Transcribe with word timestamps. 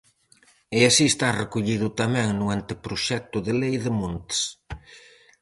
E 0.77 0.79
así 0.89 1.05
está 1.09 1.27
recollido 1.43 1.87
tamén 2.01 2.27
no 2.39 2.45
Anteproxecto 2.55 3.37
de 3.45 3.53
lei 3.61 3.75
de 3.85 3.91
montes. 4.01 4.41